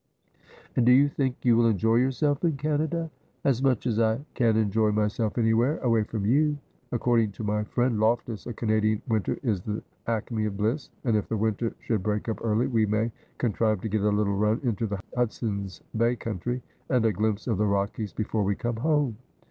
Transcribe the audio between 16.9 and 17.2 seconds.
a